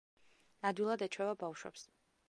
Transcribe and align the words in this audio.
ადვილად 0.69 1.05
ეჩვევა 1.09 1.37
ბავშვებს. 1.45 1.89